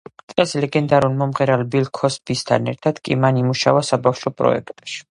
წელს 0.31 0.53
ლეგენდარულ 0.63 1.13
მომღერალ 1.19 1.65
ბილ 1.75 1.91
ქოსბისთან 1.99 2.73
ერთად 2.75 3.05
კი 3.07 3.21
მან 3.27 3.41
იმუშავა 3.45 3.89
საბავშო 3.93 4.39
პროექტზე. 4.41 5.03